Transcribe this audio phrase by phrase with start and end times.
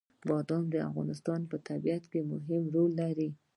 [0.29, 3.29] بادام د افغانستان په طبیعت کې مهم رول لري.